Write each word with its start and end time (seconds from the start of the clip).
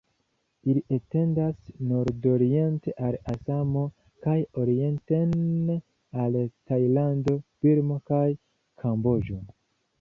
Ili 0.71 0.81
etendas 0.95 1.59
nordoriente 1.89 2.95
al 3.09 3.19
Asamo 3.35 3.85
kaj 4.27 4.35
orienten 4.63 5.37
al 6.25 6.41
Tajlando, 6.71 7.39
Birmo 7.63 8.03
kaj 8.13 8.27
Kamboĝo. 8.85 9.43